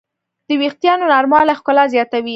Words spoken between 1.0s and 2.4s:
نرموالی ښکلا زیاتوي.